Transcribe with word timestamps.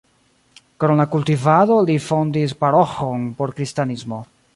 Krom 0.83 1.01
la 1.01 1.03
kultivado 1.15 1.77
li 1.89 1.97
fondis 2.05 2.57
paroĥon 2.65 3.29
por 3.43 3.55
kristanismo. 3.61 4.23